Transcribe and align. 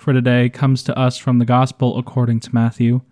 for 0.00 0.14
today 0.14 0.48
comes 0.48 0.82
to 0.82 0.98
us 0.98 1.18
from 1.18 1.38
the 1.38 1.44
Gospel 1.44 1.98
according 1.98 2.40
to 2.40 2.54
Matthew, 2.54 3.02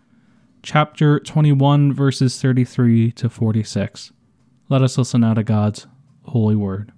chapter 0.63 1.21
21, 1.21 1.93
verses 1.93 2.41
33 2.41 3.13
to 3.13 3.29
46. 3.29 4.11
Let 4.71 4.81
us 4.81 4.97
listen 4.97 5.21
now 5.21 5.35
to 5.35 5.45
God's 5.45 5.87
holy 6.23 6.57
word. 6.57 6.91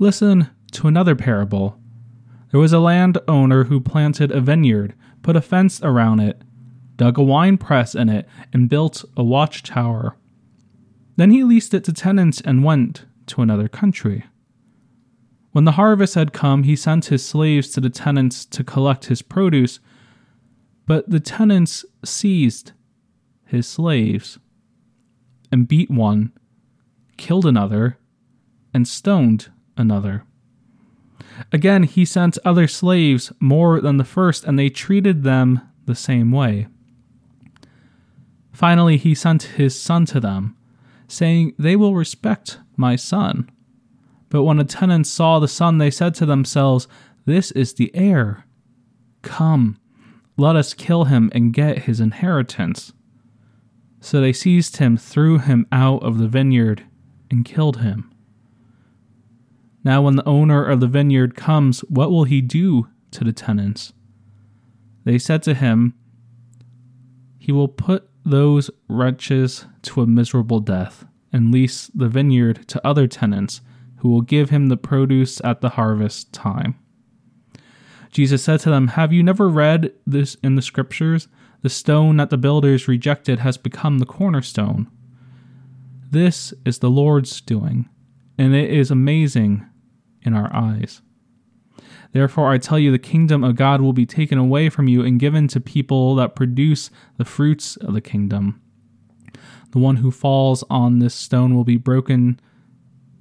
Listen 0.00 0.50
to 0.72 0.88
another 0.88 1.14
parable. 1.14 1.78
There 2.50 2.58
was 2.58 2.72
a 2.72 2.80
landowner 2.80 3.64
who 3.64 3.78
planted 3.78 4.32
a 4.32 4.40
vineyard, 4.40 4.94
put 5.22 5.36
a 5.36 5.40
fence 5.40 5.80
around 5.80 6.18
it, 6.18 6.42
dug 6.96 7.16
a 7.16 7.22
wine 7.22 7.58
press 7.58 7.94
in 7.94 8.08
it, 8.08 8.28
and 8.52 8.68
built 8.68 9.04
a 9.16 9.22
watchtower. 9.22 10.16
Then 11.14 11.30
he 11.30 11.44
leased 11.44 11.72
it 11.74 11.84
to 11.84 11.92
tenants 11.92 12.40
and 12.44 12.64
went 12.64 13.04
to 13.26 13.40
another 13.40 13.68
country. 13.68 14.24
When 15.58 15.64
the 15.64 15.72
harvest 15.72 16.14
had 16.14 16.32
come, 16.32 16.62
he 16.62 16.76
sent 16.76 17.06
his 17.06 17.26
slaves 17.26 17.70
to 17.70 17.80
the 17.80 17.90
tenants 17.90 18.44
to 18.44 18.62
collect 18.62 19.06
his 19.06 19.22
produce, 19.22 19.80
but 20.86 21.10
the 21.10 21.18
tenants 21.18 21.84
seized 22.04 22.70
his 23.44 23.66
slaves 23.66 24.38
and 25.50 25.66
beat 25.66 25.90
one, 25.90 26.30
killed 27.16 27.44
another, 27.44 27.98
and 28.72 28.86
stoned 28.86 29.50
another. 29.76 30.22
Again, 31.50 31.82
he 31.82 32.04
sent 32.04 32.38
other 32.44 32.68
slaves 32.68 33.32
more 33.40 33.80
than 33.80 33.96
the 33.96 34.04
first, 34.04 34.44
and 34.44 34.56
they 34.56 34.70
treated 34.70 35.24
them 35.24 35.60
the 35.86 35.96
same 35.96 36.30
way. 36.30 36.68
Finally, 38.52 38.96
he 38.96 39.12
sent 39.12 39.42
his 39.42 39.76
son 39.76 40.06
to 40.06 40.20
them, 40.20 40.56
saying, 41.08 41.52
They 41.58 41.74
will 41.74 41.96
respect 41.96 42.60
my 42.76 42.94
son. 42.94 43.50
But 44.30 44.42
when 44.42 44.58
the 44.58 44.64
tenants 44.64 45.10
saw 45.10 45.38
the 45.38 45.48
son, 45.48 45.78
they 45.78 45.90
said 45.90 46.14
to 46.16 46.26
themselves, 46.26 46.86
This 47.24 47.50
is 47.52 47.74
the 47.74 47.90
heir. 47.94 48.44
Come, 49.22 49.78
let 50.36 50.56
us 50.56 50.74
kill 50.74 51.04
him 51.04 51.30
and 51.34 51.52
get 51.52 51.84
his 51.84 52.00
inheritance. 52.00 52.92
So 54.00 54.20
they 54.20 54.32
seized 54.32 54.76
him, 54.76 54.96
threw 54.96 55.38
him 55.38 55.66
out 55.72 56.02
of 56.02 56.18
the 56.18 56.28
vineyard, 56.28 56.84
and 57.30 57.44
killed 57.44 57.78
him. 57.78 58.10
Now, 59.82 60.02
when 60.02 60.16
the 60.16 60.28
owner 60.28 60.64
of 60.64 60.80
the 60.80 60.86
vineyard 60.86 61.34
comes, 61.34 61.80
what 61.80 62.10
will 62.10 62.24
he 62.24 62.40
do 62.40 62.88
to 63.12 63.24
the 63.24 63.32
tenants? 63.32 63.92
They 65.04 65.18
said 65.18 65.42
to 65.44 65.54
him, 65.54 65.94
He 67.38 67.52
will 67.52 67.68
put 67.68 68.08
those 68.24 68.70
wretches 68.88 69.64
to 69.82 70.02
a 70.02 70.06
miserable 70.06 70.60
death, 70.60 71.06
and 71.32 71.50
lease 71.50 71.90
the 71.94 72.08
vineyard 72.08 72.68
to 72.68 72.86
other 72.86 73.06
tenants 73.06 73.60
who 73.98 74.08
will 74.08 74.20
give 74.20 74.50
him 74.50 74.68
the 74.68 74.76
produce 74.76 75.40
at 75.42 75.60
the 75.60 75.70
harvest 75.70 76.32
time. 76.32 76.76
Jesus 78.10 78.42
said 78.42 78.60
to 78.60 78.70
them, 78.70 78.88
Have 78.88 79.12
you 79.12 79.22
never 79.22 79.48
read 79.48 79.92
this 80.06 80.36
in 80.42 80.54
the 80.54 80.62
scriptures? 80.62 81.28
The 81.62 81.68
stone 81.68 82.16
that 82.18 82.30
the 82.30 82.38
builders 82.38 82.88
rejected 82.88 83.40
has 83.40 83.58
become 83.58 83.98
the 83.98 84.06
cornerstone. 84.06 84.88
This 86.10 86.54
is 86.64 86.78
the 86.78 86.90
Lord's 86.90 87.40
doing, 87.40 87.88
and 88.38 88.54
it 88.54 88.70
is 88.70 88.90
amazing 88.90 89.66
in 90.22 90.34
our 90.34 90.54
eyes. 90.54 91.02
Therefore, 92.12 92.50
I 92.50 92.58
tell 92.58 92.78
you, 92.78 92.90
the 92.90 92.98
kingdom 92.98 93.44
of 93.44 93.56
God 93.56 93.80
will 93.80 93.92
be 93.92 94.06
taken 94.06 94.38
away 94.38 94.70
from 94.70 94.88
you 94.88 95.02
and 95.04 95.20
given 95.20 95.48
to 95.48 95.60
people 95.60 96.14
that 96.14 96.34
produce 96.34 96.90
the 97.18 97.24
fruits 97.24 97.76
of 97.76 97.92
the 97.92 98.00
kingdom. 98.00 98.62
The 99.72 99.78
one 99.78 99.96
who 99.96 100.10
falls 100.10 100.64
on 100.70 100.98
this 100.98 101.14
stone 101.14 101.54
will 101.54 101.64
be 101.64 101.76
broken 101.76 102.40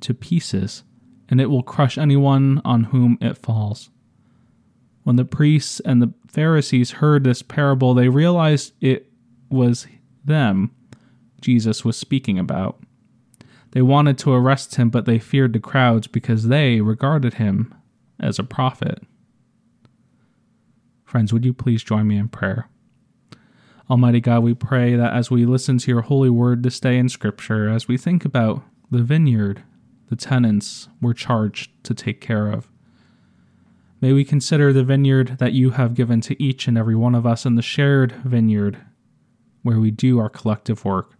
to 0.01 0.13
pieces, 0.13 0.83
and 1.29 1.41
it 1.41 1.49
will 1.49 1.63
crush 1.63 1.97
anyone 1.97 2.61
on 2.63 2.85
whom 2.85 3.17
it 3.21 3.37
falls. 3.37 3.89
When 5.03 5.15
the 5.15 5.25
priests 5.25 5.79
and 5.81 6.01
the 6.01 6.13
Pharisees 6.27 6.91
heard 6.91 7.23
this 7.23 7.41
parable, 7.41 7.93
they 7.93 8.09
realized 8.09 8.73
it 8.81 9.11
was 9.49 9.87
them 10.25 10.71
Jesus 11.41 11.85
was 11.85 11.97
speaking 11.97 12.37
about. 12.39 12.79
They 13.71 13.81
wanted 13.81 14.17
to 14.19 14.33
arrest 14.33 14.75
him, 14.75 14.89
but 14.89 15.05
they 15.05 15.19
feared 15.19 15.53
the 15.53 15.59
crowds 15.59 16.07
because 16.07 16.47
they 16.47 16.81
regarded 16.81 17.35
him 17.35 17.73
as 18.19 18.39
a 18.39 18.43
prophet. 18.43 19.03
Friends, 21.05 21.31
would 21.31 21.45
you 21.45 21.53
please 21.53 21.83
join 21.83 22.07
me 22.07 22.17
in 22.17 22.27
prayer? 22.27 22.67
Almighty 23.89 24.19
God, 24.19 24.43
we 24.43 24.53
pray 24.53 24.95
that 24.95 25.13
as 25.13 25.31
we 25.31 25.45
listen 25.45 25.77
to 25.77 25.91
your 25.91 26.01
holy 26.01 26.29
word 26.29 26.63
this 26.63 26.79
day 26.79 26.97
in 26.97 27.07
Scripture, 27.07 27.69
as 27.69 27.87
we 27.87 27.97
think 27.97 28.25
about 28.25 28.63
the 28.91 29.03
vineyard 29.03 29.63
the 30.09 30.15
tenants 30.15 30.87
were 31.01 31.13
charged 31.13 31.71
to 31.83 31.93
take 31.93 32.21
care 32.21 32.47
of. 32.47 32.69
May 33.99 34.13
we 34.13 34.23
consider 34.23 34.71
the 34.71 34.83
vineyard 34.83 35.37
that 35.39 35.53
you 35.53 35.71
have 35.71 35.95
given 35.95 36.21
to 36.21 36.41
each 36.41 36.67
and 36.67 36.77
every 36.77 36.95
one 36.95 37.15
of 37.15 37.25
us 37.25 37.45
in 37.45 37.55
the 37.55 37.61
shared 37.61 38.11
vineyard 38.23 38.77
where 39.63 39.79
we 39.79 39.91
do 39.91 40.19
our 40.19 40.29
collective 40.29 40.85
work. 40.85 41.15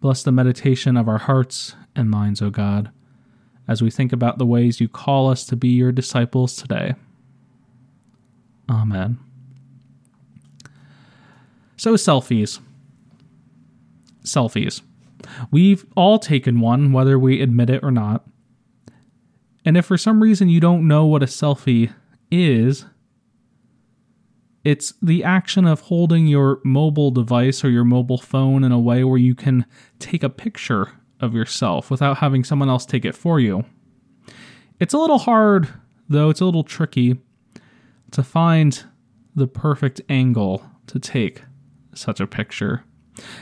Bless 0.00 0.22
the 0.22 0.32
meditation 0.32 0.96
of 0.96 1.08
our 1.08 1.18
hearts 1.18 1.76
and 1.94 2.10
minds, 2.10 2.42
O 2.42 2.50
God, 2.50 2.90
as 3.66 3.80
we 3.80 3.90
think 3.90 4.12
about 4.12 4.38
the 4.38 4.44
ways 4.44 4.80
you 4.80 4.88
call 4.88 5.30
us 5.30 5.46
to 5.46 5.56
be 5.56 5.68
your 5.68 5.92
disciples 5.92 6.56
today. 6.56 6.94
Amen. 8.68 9.18
So, 11.76 11.94
selfies. 11.94 12.60
Selfies. 14.24 14.82
We've 15.50 15.84
all 15.96 16.18
taken 16.18 16.60
one, 16.60 16.92
whether 16.92 17.18
we 17.18 17.40
admit 17.40 17.70
it 17.70 17.82
or 17.82 17.90
not. 17.90 18.26
And 19.64 19.76
if 19.76 19.86
for 19.86 19.96
some 19.96 20.22
reason 20.22 20.48
you 20.48 20.60
don't 20.60 20.86
know 20.86 21.06
what 21.06 21.22
a 21.22 21.26
selfie 21.26 21.92
is, 22.30 22.84
it's 24.64 24.94
the 25.02 25.22
action 25.22 25.66
of 25.66 25.80
holding 25.80 26.26
your 26.26 26.60
mobile 26.64 27.10
device 27.10 27.64
or 27.64 27.70
your 27.70 27.84
mobile 27.84 28.18
phone 28.18 28.64
in 28.64 28.72
a 28.72 28.78
way 28.78 29.04
where 29.04 29.18
you 29.18 29.34
can 29.34 29.66
take 29.98 30.22
a 30.22 30.30
picture 30.30 30.92
of 31.20 31.34
yourself 31.34 31.90
without 31.90 32.18
having 32.18 32.44
someone 32.44 32.68
else 32.68 32.86
take 32.86 33.04
it 33.04 33.14
for 33.14 33.38
you. 33.38 33.64
It's 34.80 34.94
a 34.94 34.98
little 34.98 35.18
hard, 35.18 35.68
though, 36.08 36.30
it's 36.30 36.40
a 36.40 36.44
little 36.44 36.64
tricky 36.64 37.18
to 38.10 38.22
find 38.22 38.84
the 39.34 39.46
perfect 39.46 40.00
angle 40.08 40.64
to 40.86 40.98
take 40.98 41.42
such 41.94 42.20
a 42.20 42.26
picture. 42.26 42.84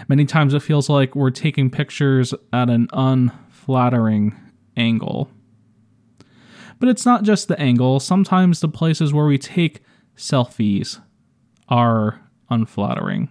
Many 0.08 0.24
times 0.24 0.54
it 0.54 0.62
feels 0.62 0.88
like 0.88 1.14
we're 1.14 1.30
taking 1.30 1.70
pictures 1.70 2.34
at 2.52 2.68
an 2.68 2.88
unflattering 2.92 4.34
angle. 4.76 5.30
But 6.78 6.88
it's 6.88 7.06
not 7.06 7.22
just 7.22 7.48
the 7.48 7.58
angle, 7.60 8.00
sometimes 8.00 8.60
the 8.60 8.68
places 8.68 9.12
where 9.12 9.26
we 9.26 9.38
take 9.38 9.82
selfies 10.16 11.00
are 11.68 12.20
unflattering. 12.50 13.28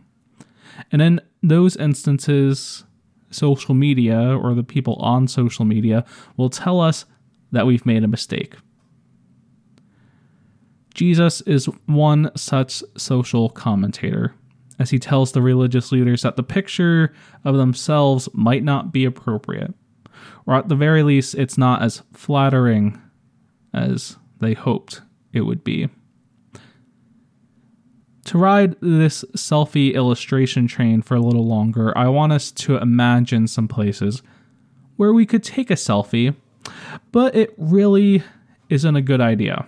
And 0.91 1.01
in 1.01 1.21
those 1.43 1.75
instances, 1.75 2.85
social 3.29 3.75
media 3.75 4.37
or 4.37 4.53
the 4.53 4.63
people 4.63 4.95
on 4.95 5.27
social 5.27 5.65
media 5.65 6.05
will 6.37 6.49
tell 6.49 6.79
us 6.79 7.05
that 7.51 7.65
we've 7.65 7.85
made 7.85 8.03
a 8.03 8.07
mistake. 8.07 8.55
Jesus 10.93 11.41
is 11.41 11.65
one 11.85 12.31
such 12.35 12.83
social 12.97 13.49
commentator 13.49 14.33
as 14.81 14.89
he 14.89 14.97
tells 14.97 15.31
the 15.31 15.41
religious 15.43 15.91
leaders 15.91 16.23
that 16.23 16.35
the 16.35 16.43
picture 16.43 17.13
of 17.45 17.55
themselves 17.55 18.27
might 18.33 18.63
not 18.63 18.91
be 18.91 19.05
appropriate, 19.05 19.73
or 20.47 20.55
at 20.55 20.69
the 20.69 20.75
very 20.75 21.03
least, 21.03 21.35
it's 21.35 21.57
not 21.57 21.83
as 21.83 22.01
flattering 22.13 22.99
as 23.73 24.17
they 24.39 24.55
hoped 24.55 25.01
it 25.31 25.41
would 25.41 25.63
be. 25.63 25.87
To 28.25 28.37
ride 28.39 28.75
this 28.81 29.23
selfie 29.35 29.93
illustration 29.93 30.67
train 30.67 31.03
for 31.03 31.15
a 31.15 31.21
little 31.21 31.45
longer, 31.45 31.95
I 31.95 32.07
want 32.07 32.33
us 32.33 32.51
to 32.51 32.77
imagine 32.77 33.47
some 33.47 33.67
places 33.67 34.23
where 34.95 35.13
we 35.13 35.27
could 35.27 35.43
take 35.43 35.69
a 35.69 35.75
selfie, 35.75 36.35
but 37.11 37.35
it 37.35 37.53
really 37.57 38.23
isn't 38.69 38.95
a 38.95 39.01
good 39.01 39.21
idea 39.21 39.67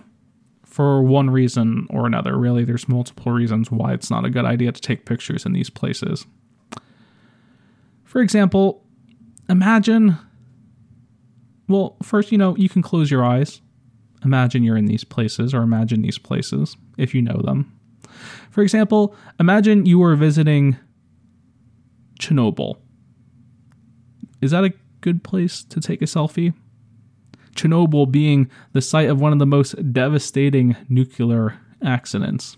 for 0.74 1.00
one 1.04 1.30
reason 1.30 1.86
or 1.88 2.04
another. 2.04 2.36
Really, 2.36 2.64
there's 2.64 2.88
multiple 2.88 3.30
reasons 3.30 3.70
why 3.70 3.92
it's 3.92 4.10
not 4.10 4.24
a 4.24 4.30
good 4.30 4.44
idea 4.44 4.72
to 4.72 4.80
take 4.80 5.06
pictures 5.06 5.46
in 5.46 5.52
these 5.52 5.70
places. 5.70 6.26
For 8.02 8.20
example, 8.20 8.84
imagine 9.48 10.18
well, 11.68 11.96
first, 12.02 12.32
you 12.32 12.38
know, 12.38 12.56
you 12.56 12.68
can 12.68 12.82
close 12.82 13.08
your 13.08 13.24
eyes. 13.24 13.60
imagine 14.24 14.64
you're 14.64 14.76
in 14.76 14.86
these 14.86 15.04
places 15.04 15.54
or 15.54 15.62
imagine 15.62 16.02
these 16.02 16.18
places 16.18 16.76
if 16.98 17.14
you 17.14 17.22
know 17.22 17.40
them. 17.44 17.72
For 18.50 18.62
example, 18.62 19.14
imagine 19.38 19.86
you 19.86 20.00
were 20.00 20.16
visiting 20.16 20.76
Chernobyl. 22.18 22.78
Is 24.40 24.50
that 24.50 24.64
a 24.64 24.72
good 25.02 25.22
place 25.22 25.62
to 25.64 25.80
take 25.80 26.02
a 26.02 26.06
selfie? 26.06 26.52
Chernobyl 27.54 28.10
being 28.10 28.50
the 28.72 28.82
site 28.82 29.08
of 29.08 29.20
one 29.20 29.32
of 29.32 29.38
the 29.38 29.46
most 29.46 29.92
devastating 29.92 30.76
nuclear 30.88 31.58
accidents. 31.82 32.56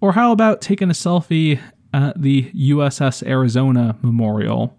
Or 0.00 0.12
how 0.12 0.32
about 0.32 0.60
taking 0.60 0.90
a 0.90 0.94
selfie 0.94 1.60
at 1.94 2.20
the 2.20 2.50
USS 2.52 3.26
Arizona 3.26 3.96
Memorial, 4.02 4.76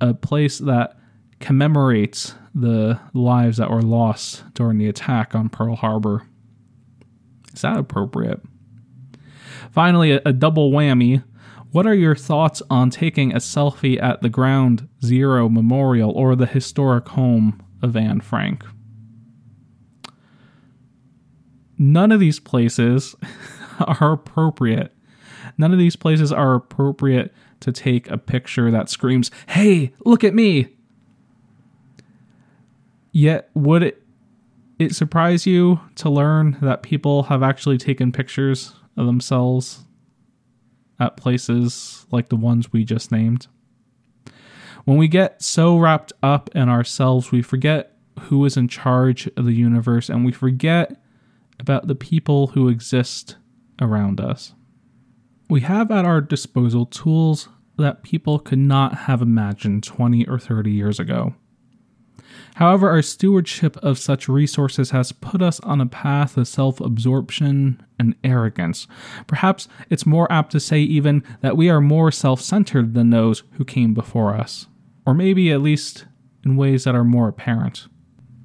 a 0.00 0.14
place 0.14 0.58
that 0.58 0.96
commemorates 1.40 2.34
the 2.54 3.00
lives 3.14 3.56
that 3.56 3.70
were 3.70 3.82
lost 3.82 4.44
during 4.54 4.78
the 4.78 4.88
attack 4.88 5.34
on 5.34 5.48
Pearl 5.48 5.74
Harbor? 5.74 6.26
Is 7.52 7.62
that 7.62 7.76
appropriate? 7.76 8.40
Finally, 9.72 10.12
a, 10.12 10.32
double 10.32 10.70
whammy. 10.70 11.24
What 11.72 11.86
are 11.86 11.94
your 11.94 12.14
thoughts 12.14 12.60
on 12.68 12.90
taking 12.90 13.32
a 13.32 13.38
selfie 13.38 14.00
at 14.00 14.20
the 14.20 14.28
Ground 14.28 14.88
Zero 15.02 15.48
Memorial 15.48 16.10
or 16.10 16.36
the 16.36 16.44
historic 16.46 17.08
home 17.08 17.62
of 17.80 17.96
Anne 17.96 18.20
Frank? 18.20 18.62
None 21.78 22.12
of 22.12 22.20
these 22.20 22.38
places 22.38 23.16
are 23.80 24.12
appropriate. 24.12 24.94
None 25.56 25.72
of 25.72 25.78
these 25.78 25.96
places 25.96 26.30
are 26.30 26.54
appropriate 26.54 27.32
to 27.60 27.72
take 27.72 28.10
a 28.10 28.18
picture 28.18 28.70
that 28.70 28.90
screams, 28.90 29.30
Hey, 29.48 29.94
look 30.04 30.22
at 30.22 30.34
me! 30.34 30.76
Yet, 33.12 33.48
would 33.54 33.82
it, 33.82 34.02
it 34.78 34.94
surprise 34.94 35.46
you 35.46 35.80
to 35.96 36.10
learn 36.10 36.58
that 36.60 36.82
people 36.82 37.24
have 37.24 37.42
actually 37.42 37.78
taken 37.78 38.12
pictures 38.12 38.74
of 38.94 39.06
themselves 39.06 39.84
at 41.02 41.16
places 41.16 42.06
like 42.10 42.28
the 42.28 42.36
ones 42.36 42.72
we 42.72 42.84
just 42.84 43.10
named? 43.10 43.48
When 44.84 44.96
we 44.96 45.08
get 45.08 45.42
so 45.42 45.76
wrapped 45.76 46.12
up 46.22 46.50
in 46.54 46.68
ourselves, 46.68 47.30
we 47.30 47.42
forget 47.42 47.96
who 48.20 48.44
is 48.44 48.56
in 48.56 48.68
charge 48.68 49.28
of 49.36 49.44
the 49.44 49.52
universe 49.52 50.08
and 50.08 50.24
we 50.24 50.32
forget 50.32 51.00
about 51.58 51.86
the 51.86 51.94
people 51.94 52.48
who 52.48 52.68
exist 52.68 53.36
around 53.80 54.20
us. 54.20 54.54
We 55.48 55.60
have 55.60 55.90
at 55.90 56.04
our 56.04 56.20
disposal 56.20 56.86
tools 56.86 57.48
that 57.78 58.02
people 58.02 58.38
could 58.38 58.58
not 58.58 58.94
have 58.94 59.22
imagined 59.22 59.82
20 59.82 60.26
or 60.26 60.38
30 60.38 60.70
years 60.70 60.98
ago. 61.00 61.34
However, 62.56 62.90
our 62.90 63.02
stewardship 63.02 63.76
of 63.78 63.98
such 63.98 64.28
resources 64.28 64.90
has 64.90 65.12
put 65.12 65.42
us 65.42 65.60
on 65.60 65.80
a 65.80 65.86
path 65.86 66.36
of 66.36 66.48
self 66.48 66.80
absorption 66.80 67.82
and 67.98 68.14
arrogance. 68.24 68.86
Perhaps 69.26 69.68
it's 69.90 70.06
more 70.06 70.30
apt 70.30 70.52
to 70.52 70.60
say, 70.60 70.80
even, 70.80 71.22
that 71.40 71.56
we 71.56 71.68
are 71.68 71.80
more 71.80 72.10
self 72.10 72.40
centered 72.40 72.94
than 72.94 73.10
those 73.10 73.42
who 73.52 73.64
came 73.64 73.94
before 73.94 74.34
us, 74.34 74.66
or 75.06 75.14
maybe 75.14 75.50
at 75.50 75.62
least 75.62 76.06
in 76.44 76.56
ways 76.56 76.84
that 76.84 76.94
are 76.94 77.04
more 77.04 77.28
apparent. 77.28 77.86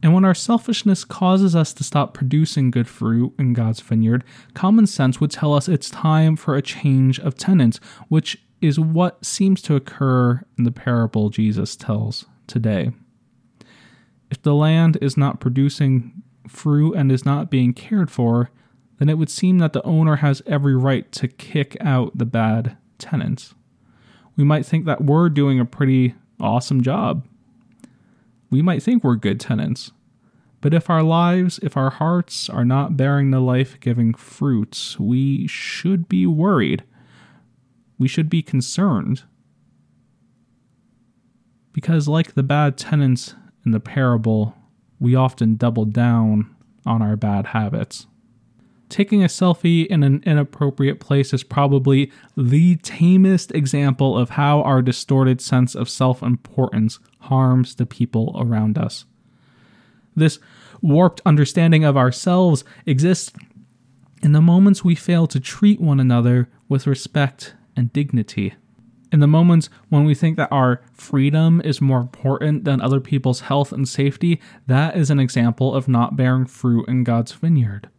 And 0.03 0.13
when 0.13 0.25
our 0.25 0.35
selfishness 0.35 1.03
causes 1.03 1.55
us 1.55 1.73
to 1.73 1.83
stop 1.83 2.13
producing 2.13 2.71
good 2.71 2.87
fruit 2.87 3.33
in 3.39 3.53
God's 3.53 3.81
vineyard, 3.81 4.23
common 4.53 4.85
sense 4.85 5.19
would 5.19 5.31
tell 5.31 5.53
us 5.53 5.67
it's 5.67 5.89
time 5.89 6.35
for 6.35 6.55
a 6.55 6.61
change 6.61 7.19
of 7.19 7.35
tenants, 7.35 7.79
which 8.07 8.37
is 8.61 8.79
what 8.79 9.25
seems 9.25 9.61
to 9.63 9.75
occur 9.75 10.43
in 10.57 10.63
the 10.63 10.71
parable 10.71 11.29
Jesus 11.29 11.75
tells 11.75 12.25
today. 12.47 12.91
If 14.29 14.41
the 14.41 14.55
land 14.55 14.97
is 15.01 15.17
not 15.17 15.39
producing 15.39 16.23
fruit 16.47 16.93
and 16.93 17.11
is 17.11 17.25
not 17.25 17.49
being 17.49 17.73
cared 17.73 18.11
for, 18.11 18.51
then 18.99 19.09
it 19.09 19.17
would 19.17 19.29
seem 19.29 19.59
that 19.59 19.73
the 19.73 19.83
owner 19.83 20.17
has 20.17 20.41
every 20.45 20.75
right 20.75 21.11
to 21.13 21.27
kick 21.27 21.77
out 21.81 22.17
the 22.17 22.25
bad 22.25 22.77
tenants. 22.97 23.53
We 24.35 24.43
might 24.43 24.65
think 24.65 24.85
that 24.85 25.03
we're 25.03 25.29
doing 25.29 25.59
a 25.59 25.65
pretty 25.65 26.15
awesome 26.39 26.81
job 26.81 27.23
we 28.49 28.61
might 28.61 28.81
think 28.81 29.03
we're 29.03 29.15
good 29.15 29.39
tenants. 29.39 29.91
But 30.61 30.73
if 30.73 30.89
our 30.89 31.03
lives, 31.03 31.59
if 31.61 31.77
our 31.77 31.89
hearts 31.89 32.49
are 32.49 32.65
not 32.65 32.97
bearing 32.97 33.31
the 33.31 33.39
life 33.39 33.79
giving 33.79 34.13
fruits, 34.13 34.99
we 34.99 35.47
should 35.47 36.09
be 36.09 36.25
worried. 36.25 36.83
We 37.99 38.07
should 38.07 38.29
be 38.29 38.41
concerned. 38.41 39.23
Because, 41.73 42.07
like 42.07 42.33
the 42.33 42.43
bad 42.43 42.77
tenants 42.77 43.35
in 43.67 43.71
the 43.71 43.79
parable, 43.81 44.55
we 44.97 45.13
often 45.13 45.57
double 45.57 45.83
down 45.83 46.55
on 46.85 47.01
our 47.01 47.17
bad 47.17 47.47
habits. 47.47 48.07
Taking 48.87 49.21
a 49.21 49.27
selfie 49.27 49.85
in 49.85 50.03
an 50.03 50.23
inappropriate 50.25 51.01
place 51.01 51.33
is 51.33 51.43
probably 51.43 52.09
the 52.37 52.77
tamest 52.77 53.51
example 53.51 54.17
of 54.17 54.31
how 54.31 54.61
our 54.61 54.81
distorted 54.81 55.41
sense 55.41 55.75
of 55.75 55.89
self 55.89 56.23
importance 56.23 56.99
harms 57.19 57.75
the 57.75 57.85
people 57.85 58.33
around 58.39 58.77
us. 58.77 59.03
This 60.15 60.39
warped 60.81 61.19
understanding 61.25 61.83
of 61.83 61.97
ourselves 61.97 62.63
exists 62.85 63.33
in 64.23 64.31
the 64.31 64.41
moments 64.41 64.85
we 64.85 64.95
fail 64.95 65.27
to 65.27 65.41
treat 65.41 65.81
one 65.81 65.99
another 65.99 66.47
with 66.69 66.87
respect 66.87 67.53
and 67.75 67.91
dignity. 67.91 68.53
In 69.11 69.19
the 69.19 69.27
moments 69.27 69.69
when 69.89 70.03
we 70.03 70.13
think 70.13 70.37
that 70.37 70.51
our 70.51 70.81
freedom 70.93 71.61
is 71.61 71.79
more 71.81 71.99
important 71.99 72.65
than 72.65 72.81
other 72.81 72.99
people's 72.99 73.41
health 73.41 73.71
and 73.71 73.87
safety, 73.87 74.41
that 74.67 74.97
is 74.97 75.09
an 75.09 75.19
example 75.19 75.73
of 75.73 75.87
not 75.87 76.15
bearing 76.15 76.45
fruit 76.45 76.87
in 76.87 77.03
God's 77.03 77.31
vineyard. 77.31 77.89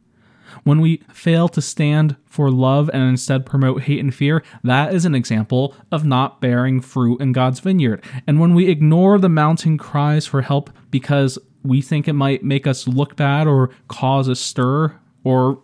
When 0.64 0.80
we 0.80 1.02
fail 1.12 1.48
to 1.48 1.62
stand 1.62 2.16
for 2.24 2.50
love 2.50 2.90
and 2.92 3.02
instead 3.02 3.46
promote 3.46 3.82
hate 3.82 4.00
and 4.00 4.14
fear, 4.14 4.42
that 4.64 4.94
is 4.94 5.04
an 5.04 5.14
example 5.14 5.74
of 5.92 6.04
not 6.04 6.40
bearing 6.40 6.80
fruit 6.80 7.20
in 7.20 7.32
God's 7.32 7.60
vineyard. 7.60 8.02
And 8.26 8.40
when 8.40 8.54
we 8.54 8.68
ignore 8.68 9.18
the 9.18 9.28
mounting 9.28 9.78
cries 9.78 10.26
for 10.26 10.42
help 10.42 10.70
because 10.90 11.38
we 11.62 11.82
think 11.82 12.08
it 12.08 12.14
might 12.14 12.42
make 12.42 12.66
us 12.66 12.86
look 12.86 13.16
bad 13.16 13.46
or 13.46 13.70
cause 13.88 14.28
a 14.28 14.36
stir 14.36 14.98
or 15.24 15.62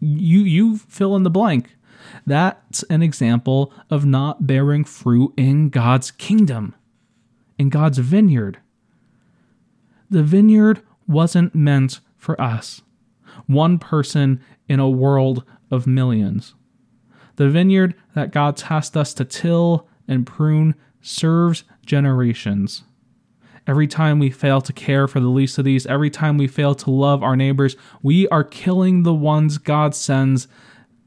you 0.00 0.40
you 0.40 0.76
fill 0.76 1.16
in 1.16 1.22
the 1.22 1.30
blank. 1.30 1.76
That's 2.26 2.82
an 2.84 3.02
example 3.02 3.72
of 3.90 4.04
not 4.04 4.46
bearing 4.46 4.84
fruit 4.84 5.32
in 5.36 5.68
God's 5.68 6.10
kingdom, 6.10 6.74
in 7.58 7.68
God's 7.68 7.98
vineyard. 7.98 8.58
The 10.10 10.22
vineyard 10.22 10.80
wasn't 11.06 11.54
meant 11.54 12.00
for 12.16 12.40
us 12.40 12.82
one 13.46 13.78
person 13.78 14.40
in 14.68 14.80
a 14.80 14.88
world 14.88 15.44
of 15.70 15.86
millions. 15.86 16.54
The 17.36 17.50
vineyard 17.50 17.94
that 18.14 18.32
God 18.32 18.56
tasked 18.56 18.96
us 18.96 19.12
to 19.14 19.24
till 19.24 19.88
and 20.06 20.26
prune 20.26 20.74
serves 21.00 21.64
generations. 21.84 22.84
Every 23.66 23.86
time 23.86 24.18
we 24.18 24.30
fail 24.30 24.60
to 24.60 24.72
care 24.72 25.08
for 25.08 25.20
the 25.20 25.28
least 25.28 25.58
of 25.58 25.64
these, 25.64 25.86
every 25.86 26.10
time 26.10 26.36
we 26.36 26.46
fail 26.46 26.74
to 26.76 26.90
love 26.90 27.22
our 27.22 27.34
neighbors, 27.34 27.76
we 28.02 28.28
are 28.28 28.44
killing 28.44 29.02
the 29.02 29.14
ones 29.14 29.58
God 29.58 29.94
sends 29.94 30.48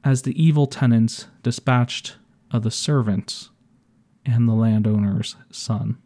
as 0.08 0.22
the 0.22 0.42
evil 0.42 0.68
tenants 0.68 1.28
dispatched 1.44 2.16
of 2.50 2.64
the 2.64 2.72
servants 2.72 3.50
and 4.26 4.48
the 4.48 4.54
landowner's 4.54 5.36
son. 5.52 5.98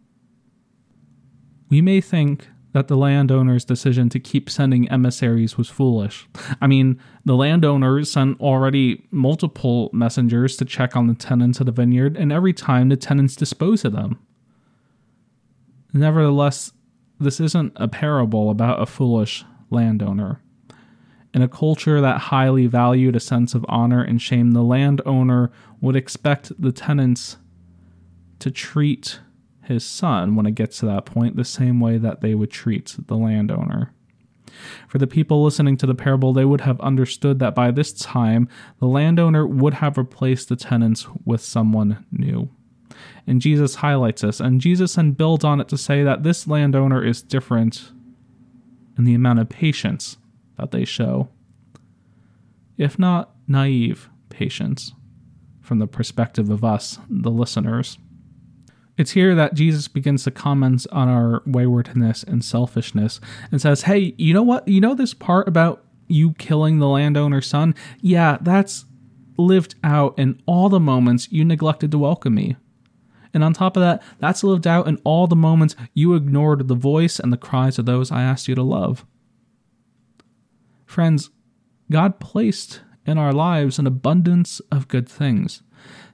We 1.69 1.81
may 1.81 2.01
think 2.01 2.47
that 2.73 2.87
the 2.87 2.97
landowner's 2.97 3.63
decision 3.63 4.09
to 4.09 4.19
keep 4.19 4.49
sending 4.49 4.89
emissaries 4.89 5.55
was 5.55 5.69
foolish. 5.69 6.27
I 6.59 6.65
mean, 6.65 6.99
the 7.25 7.35
landowner 7.35 8.03
sent 8.03 8.41
already 8.41 9.05
multiple 9.11 9.91
messengers 9.93 10.57
to 10.57 10.65
check 10.65 10.95
on 10.97 11.05
the 11.05 11.13
tenants 11.13 11.59
of 11.59 11.67
the 11.67 11.71
vineyard, 11.71 12.17
and 12.17 12.31
every 12.31 12.53
time 12.53 12.89
the 12.89 12.97
tenants 12.97 13.35
dispose 13.35 13.85
of 13.85 13.93
them. 13.93 14.17
Nevertheless, 15.93 16.71
this 17.19 17.39
isn't 17.39 17.73
a 17.75 17.87
parable 17.87 18.49
about 18.49 18.81
a 18.81 18.87
foolish 18.87 19.45
landowner. 19.69 20.41
In 21.33 21.41
a 21.41 21.47
culture 21.47 22.01
that 22.01 22.17
highly 22.17 22.67
valued 22.67 23.15
a 23.15 23.19
sense 23.19 23.53
of 23.53 23.65
honor 23.69 24.03
and 24.03 24.21
shame, 24.21 24.51
the 24.51 24.63
landowner 24.63 25.51
would 25.79 25.95
expect 25.95 26.51
the 26.61 26.71
tenants 26.71 27.37
to 28.39 28.51
treat 28.51 29.19
his 29.63 29.85
son 29.85 30.35
when 30.35 30.45
it 30.45 30.55
gets 30.55 30.79
to 30.79 30.85
that 30.87 31.05
point 31.05 31.35
the 31.35 31.45
same 31.45 31.79
way 31.79 31.97
that 31.97 32.21
they 32.21 32.35
would 32.35 32.51
treat 32.51 32.97
the 33.07 33.15
landowner. 33.15 33.93
For 34.87 34.97
the 34.97 35.07
people 35.07 35.43
listening 35.43 35.77
to 35.77 35.87
the 35.87 35.95
parable, 35.95 36.33
they 36.33 36.43
would 36.43 36.61
have 36.61 36.79
understood 36.81 37.39
that 37.39 37.55
by 37.55 37.71
this 37.71 37.93
time 37.93 38.49
the 38.79 38.87
landowner 38.87 39.47
would 39.47 39.75
have 39.75 39.97
replaced 39.97 40.49
the 40.49 40.57
tenants 40.57 41.07
with 41.23 41.41
someone 41.41 42.05
new. 42.11 42.49
And 43.25 43.39
Jesus 43.39 43.75
highlights 43.75 44.21
this, 44.21 44.41
and 44.41 44.59
Jesus 44.59 44.95
then 44.95 45.11
builds 45.11 45.45
on 45.45 45.61
it 45.61 45.69
to 45.69 45.77
say 45.77 46.03
that 46.03 46.23
this 46.23 46.47
landowner 46.47 47.03
is 47.03 47.21
different 47.21 47.91
in 48.97 49.05
the 49.05 49.13
amount 49.13 49.39
of 49.39 49.47
patience 49.47 50.17
that 50.57 50.71
they 50.71 50.85
show, 50.85 51.29
if 52.77 52.97
not 52.97 53.31
naive 53.47 54.09
patience, 54.29 54.93
from 55.61 55.79
the 55.79 55.87
perspective 55.87 56.49
of 56.49 56.63
us, 56.63 56.99
the 57.09 57.31
listeners. 57.31 57.97
It's 58.97 59.11
here 59.11 59.35
that 59.35 59.53
Jesus 59.53 59.87
begins 59.87 60.23
to 60.25 60.31
comment 60.31 60.85
on 60.91 61.07
our 61.07 61.41
waywardness 61.45 62.23
and 62.23 62.43
selfishness 62.43 63.21
and 63.51 63.61
says, 63.61 63.83
Hey, 63.83 64.13
you 64.17 64.33
know 64.33 64.43
what? 64.43 64.67
You 64.67 64.81
know 64.81 64.93
this 64.93 65.13
part 65.13 65.47
about 65.47 65.83
you 66.07 66.33
killing 66.33 66.79
the 66.79 66.87
landowner's 66.87 67.47
son? 67.47 67.73
Yeah, 68.01 68.37
that's 68.41 68.85
lived 69.37 69.75
out 69.83 70.17
in 70.19 70.41
all 70.45 70.69
the 70.69 70.79
moments 70.79 71.31
you 71.31 71.45
neglected 71.45 71.91
to 71.91 71.97
welcome 71.97 72.35
me. 72.35 72.57
And 73.33 73.43
on 73.43 73.53
top 73.53 73.77
of 73.77 73.81
that, 73.81 74.03
that's 74.19 74.43
lived 74.43 74.67
out 74.67 74.87
in 74.87 74.99
all 75.03 75.25
the 75.25 75.35
moments 75.35 75.75
you 75.93 76.15
ignored 76.15 76.67
the 76.67 76.75
voice 76.75 77.17
and 77.17 77.31
the 77.31 77.37
cries 77.37 77.79
of 77.79 77.85
those 77.85 78.11
I 78.11 78.23
asked 78.23 78.47
you 78.47 78.55
to 78.55 78.63
love. 78.63 79.05
Friends, 80.91 81.29
God 81.89 82.19
placed 82.19 82.81
in 83.05 83.17
our 83.17 83.31
lives 83.31 83.79
an 83.79 83.87
abundance 83.87 84.59
of 84.69 84.89
good 84.89 85.07
things 85.07 85.63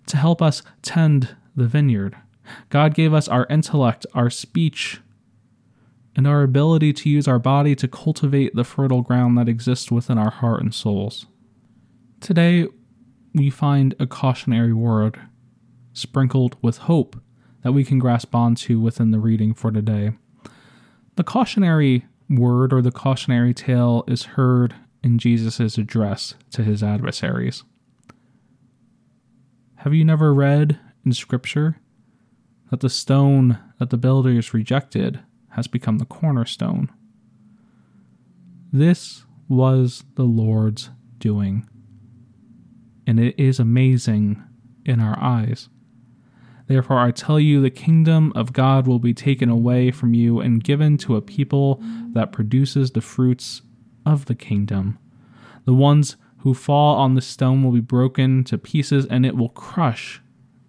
to 0.05 0.17
help 0.17 0.39
us 0.39 0.61
tend 0.83 1.35
the 1.55 1.65
vineyard. 1.65 2.15
God 2.69 2.93
gave 2.93 3.11
us 3.11 3.27
our 3.27 3.47
intellect, 3.49 4.05
our 4.13 4.29
speech, 4.29 5.01
and 6.15 6.27
our 6.27 6.43
ability 6.43 6.93
to 6.93 7.09
use 7.09 7.27
our 7.27 7.39
body 7.39 7.73
to 7.73 7.87
cultivate 7.87 8.53
the 8.53 8.63
fertile 8.63 9.01
ground 9.01 9.35
that 9.39 9.49
exists 9.49 9.89
within 9.89 10.19
our 10.19 10.29
heart 10.29 10.61
and 10.61 10.75
souls. 10.75 11.25
Today, 12.21 12.67
we 13.33 13.49
find 13.49 13.95
a 13.99 14.05
cautionary 14.05 14.73
word 14.73 15.19
sprinkled 15.93 16.55
with 16.61 16.77
hope 16.77 17.19
that 17.63 17.71
we 17.71 17.83
can 17.83 17.97
grasp 17.97 18.35
onto 18.35 18.79
within 18.79 19.09
the 19.09 19.19
reading 19.19 19.55
for 19.55 19.71
today. 19.71 20.11
The 21.15 21.23
cautionary 21.23 22.05
word 22.29 22.73
or 22.73 22.81
the 22.81 22.91
cautionary 22.91 23.53
tale 23.53 24.03
is 24.07 24.23
heard 24.23 24.75
in 25.03 25.17
Jesus' 25.17 25.77
address 25.77 26.35
to 26.51 26.63
his 26.63 26.83
adversaries. 26.83 27.63
Have 29.77 29.93
you 29.93 30.03
never 30.03 30.33
read 30.33 30.79
in 31.05 31.13
Scripture 31.13 31.77
that 32.69 32.81
the 32.81 32.89
stone 32.89 33.59
that 33.79 33.89
the 33.89 33.97
builders 33.97 34.53
rejected 34.53 35.21
has 35.51 35.67
become 35.67 35.97
the 35.97 36.05
cornerstone? 36.05 36.91
This 38.73 39.23
was 39.47 40.03
the 40.15 40.23
Lord's 40.23 40.89
doing, 41.19 41.67
and 43.05 43.19
it 43.19 43.39
is 43.39 43.59
amazing 43.59 44.43
in 44.83 44.99
our 44.99 45.17
eyes. 45.19 45.69
Therefore, 46.67 46.99
I 46.99 47.11
tell 47.11 47.39
you, 47.39 47.61
the 47.61 47.69
kingdom 47.69 48.33
of 48.35 48.53
God 48.53 48.87
will 48.87 48.99
be 48.99 49.13
taken 49.13 49.49
away 49.49 49.89
from 49.89 50.13
you 50.13 50.39
and 50.41 50.63
given 50.63 50.97
to 50.99 51.15
a 51.15 51.21
people 51.21 51.81
that 52.11 52.31
produces 52.31 52.91
the 52.91 53.01
fruits 53.01 53.61
of 54.05 54.25
the 54.25 54.35
kingdom. 54.35 54.99
The 55.65 55.73
ones 55.73 56.17
who 56.39 56.53
fall 56.53 56.97
on 56.97 57.15
the 57.15 57.21
stone 57.21 57.63
will 57.63 57.71
be 57.71 57.79
broken 57.79 58.43
to 58.45 58.57
pieces, 58.57 59.05
and 59.05 59.25
it 59.25 59.35
will 59.35 59.49
crush 59.49 60.21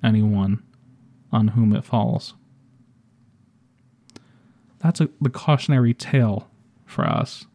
anyone 0.02 0.62
on 1.32 1.48
whom 1.48 1.74
it 1.74 1.84
falls. 1.84 2.34
That's 4.78 5.00
a, 5.00 5.08
the 5.20 5.30
cautionary 5.30 5.94
tale 5.94 6.48
for 6.86 7.04
us 7.04 7.46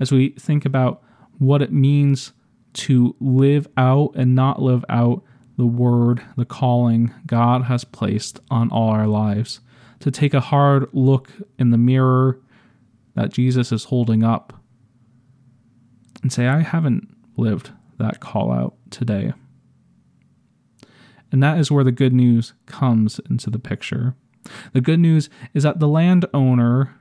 as 0.00 0.10
we 0.10 0.30
think 0.30 0.64
about 0.64 1.02
what 1.38 1.62
it 1.62 1.72
means 1.72 2.32
to 2.72 3.14
live 3.20 3.68
out 3.76 4.12
and 4.14 4.34
not 4.34 4.60
live 4.60 4.84
out 4.88 5.22
the 5.56 5.66
word, 5.66 6.22
the 6.36 6.44
calling 6.44 7.12
God 7.26 7.64
has 7.64 7.84
placed 7.84 8.40
on 8.50 8.70
all 8.70 8.90
our 8.90 9.06
lives, 9.06 9.60
to 10.00 10.10
take 10.10 10.34
a 10.34 10.40
hard 10.40 10.88
look 10.92 11.32
in 11.58 11.70
the 11.70 11.78
mirror 11.78 12.38
that 13.14 13.32
Jesus 13.32 13.72
is 13.72 13.84
holding 13.84 14.22
up 14.22 14.52
and 16.22 16.32
say, 16.32 16.46
I 16.46 16.60
haven't 16.60 17.08
lived 17.36 17.70
that 17.98 18.20
call 18.20 18.52
out 18.52 18.74
today. 18.90 19.32
And 21.32 21.42
that 21.42 21.58
is 21.58 21.70
where 21.70 21.84
the 21.84 21.92
good 21.92 22.12
news 22.12 22.52
comes 22.66 23.20
into 23.30 23.50
the 23.50 23.58
picture. 23.58 24.14
The 24.72 24.80
good 24.80 25.00
news 25.00 25.28
is 25.54 25.62
that 25.62 25.80
the 25.80 25.88
landowner, 25.88 26.94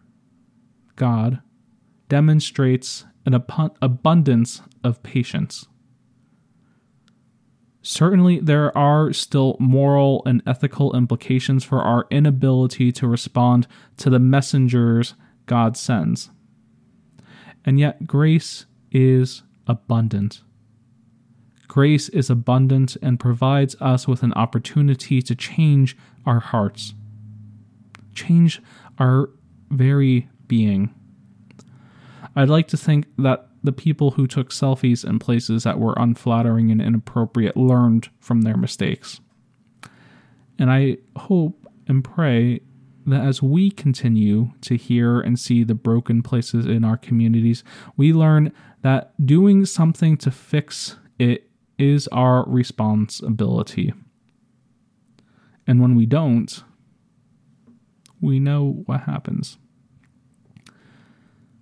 God, 0.96 1.42
demonstrates 2.08 3.06
an 3.26 3.34
abundance 3.34 4.62
of 4.84 5.04
patience. 5.04 5.68
Certainly, 7.88 8.40
there 8.40 8.76
are 8.76 9.14
still 9.14 9.58
moral 9.60 10.24
and 10.26 10.42
ethical 10.48 10.96
implications 10.96 11.64
for 11.64 11.82
our 11.82 12.08
inability 12.10 12.92
to 12.94 13.08
respond 13.08 13.68
to 13.98 14.10
the 14.10 14.18
messengers 14.18 15.14
God 15.46 15.78
sends. 15.78 16.32
And 17.64 17.80
yet, 17.80 18.08
grace 18.08 18.66
is 18.92 19.44
abundant. 19.68 20.42
Grace 21.68 22.10
is 22.10 22.32
abundant 22.32 22.98
and 23.04 23.20
provides 23.20 23.76
us 23.80 24.08
with 24.08 24.24
an 24.24 24.34
opportunity 24.34 25.22
to 25.22 25.36
change 25.36 25.96
our 26.26 26.40
hearts, 26.40 26.96
change 28.16 28.64
our 28.98 29.30
very 29.70 30.28
being. 30.48 30.92
I'd 32.36 32.50
like 32.50 32.68
to 32.70 32.78
think 32.78 33.06
that 33.20 33.48
the 33.66 33.72
people 33.72 34.12
who 34.12 34.28
took 34.28 34.50
selfies 34.50 35.08
in 35.08 35.20
places 35.20 35.64
that 35.64 35.80
were 35.80 35.96
unflattering 35.98 36.72
and 36.72 36.82
inappropriate 36.82 37.58
learned 37.58 38.10
from 38.20 38.42
their 38.42 38.58
mistakes. 38.58 39.20
And 40.58 40.72
I 40.72 40.98
hope 41.18 41.68
and 41.88 42.04
pray 42.04 42.62
that 43.06 43.24
as 43.24 43.42
we 43.42 43.70
continue 43.70 44.52
to 44.62 44.76
hear 44.76 45.20
and 45.20 45.38
see 45.38 45.64
the 45.64 45.76
broken 45.76 46.24
places 46.24 46.66
in 46.66 46.84
our 46.84 46.98
communities, 46.98 47.64
we 47.98 48.14
learn 48.14 48.52
that 48.82 49.14
doing 49.24 49.66
something 49.66 50.18
to 50.18 50.32
fix 50.32 50.98
it 51.20 51.50
is 51.78 52.08
our 52.10 52.48
responsibility. 52.48 53.94
And 55.68 55.82
when 55.82 55.96
we 55.96 56.06
don't, 56.06 56.64
we 58.22 58.40
know 58.40 58.84
what 58.86 59.02
happens. 59.02 59.58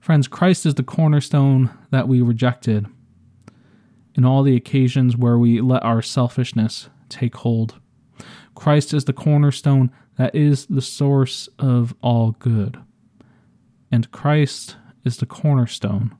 Friends, 0.03 0.27
Christ 0.27 0.65
is 0.65 0.75
the 0.75 0.83
cornerstone 0.83 1.69
that 1.91 2.09
we 2.09 2.21
rejected 2.21 2.87
in 4.15 4.25
all 4.25 4.43
the 4.43 4.57
occasions 4.57 5.15
where 5.15 5.37
we 5.37 5.61
let 5.61 5.81
our 5.81 6.01
selfishness 6.01 6.89
take 7.07 7.37
hold. 7.37 7.79
Christ 8.53 8.93
is 8.93 9.05
the 9.05 9.13
cornerstone 9.13 9.91
that 10.17 10.35
is 10.35 10.65
the 10.65 10.81
source 10.81 11.47
of 11.57 11.95
all 12.01 12.31
good. 12.31 12.81
And 13.93 14.11
Christ 14.11 14.75
is 15.05 15.15
the 15.15 15.25
cornerstone, 15.25 16.13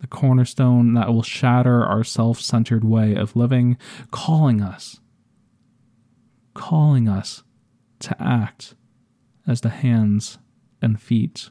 the 0.00 0.06
cornerstone 0.06 0.94
that 0.94 1.08
will 1.08 1.24
shatter 1.24 1.84
our 1.84 2.04
self 2.04 2.40
centered 2.40 2.84
way 2.84 3.16
of 3.16 3.34
living, 3.34 3.76
calling 4.12 4.62
us, 4.62 5.00
calling 6.54 7.08
us 7.08 7.42
to 7.98 8.22
act 8.22 8.76
as 9.44 9.62
the 9.62 9.70
hands 9.70 10.38
and 10.80 11.02
feet 11.02 11.50